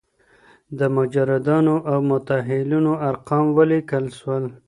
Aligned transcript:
د 0.77 0.79
مجردانو 0.97 1.75
او 1.91 1.97
متاهلينو 2.09 2.93
ارقام 3.09 3.45
وليکل 3.57 4.05
سول. 4.19 4.43